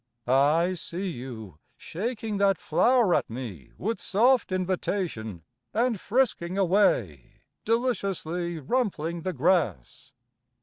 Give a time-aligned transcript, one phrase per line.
[0.25, 5.43] I see you Shaking that flower at me with soft invitation
[5.75, 10.11] And frisking away, Deliciously rumpling the grass...